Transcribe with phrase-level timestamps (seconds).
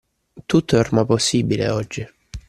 [0.47, 2.03] Tutto è ormai possibile, oggi.